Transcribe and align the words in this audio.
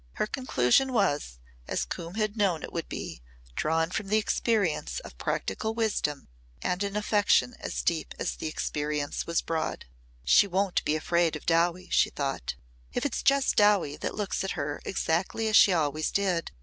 Her 0.13 0.25
conclusion 0.25 0.93
was, 0.93 1.37
as 1.67 1.85
Coombe 1.85 2.15
had 2.15 2.35
known 2.35 2.63
it 2.63 2.73
would 2.73 2.89
be, 2.89 3.21
drawn 3.55 3.91
from 3.91 4.07
the 4.07 4.17
experience 4.17 4.99
of 5.01 5.15
practical 5.19 5.75
wisdom 5.75 6.27
and 6.63 6.81
an 6.81 6.95
affection 6.95 7.53
as 7.59 7.83
deep 7.83 8.15
as 8.17 8.35
the 8.37 8.47
experience 8.47 9.27
was 9.27 9.43
broad. 9.43 9.85
"She 10.23 10.47
won't 10.47 10.83
be 10.85 10.95
afraid 10.95 11.35
of 11.35 11.45
Dowie," 11.45 11.89
she 11.91 12.09
thought, 12.09 12.55
"if 12.91 13.05
it's 13.05 13.21
just 13.21 13.55
Dowie 13.55 13.95
that 13.97 14.15
looks 14.15 14.43
at 14.43 14.53
her 14.57 14.81
exactly 14.85 15.47
as 15.47 15.55
she 15.55 15.71
always 15.71 16.09
did. 16.09 16.49